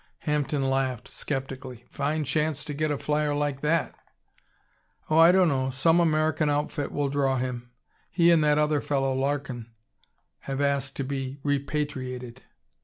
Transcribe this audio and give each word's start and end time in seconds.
Hampden 0.21 0.67
laughed, 0.67 1.07
skeptically. 1.09 1.85
"Fine 1.91 2.23
chance 2.23 2.65
to 2.65 2.73
get 2.73 2.89
a 2.89 2.97
flyer 2.97 3.35
like 3.35 3.61
that!" 3.61 3.93
"Oh, 5.11 5.19
I 5.19 5.31
dunno. 5.31 5.69
Some 5.69 5.99
American 5.99 6.49
outfit 6.49 6.91
will 6.91 7.07
draw 7.07 7.37
him. 7.37 7.69
He 8.09 8.31
and 8.31 8.43
that 8.43 8.57
other 8.57 8.81
fellow, 8.81 9.13
Larkin, 9.13 9.69
have 10.49 10.59
asked 10.59 10.95
to 10.95 11.03
be 11.03 11.37
repatriated." 11.43 12.41